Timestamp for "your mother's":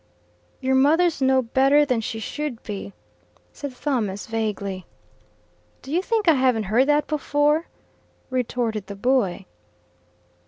0.61-1.21